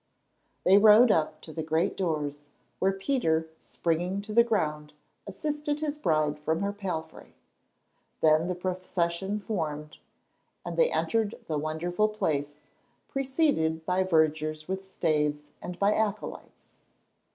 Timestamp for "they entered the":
10.75-11.59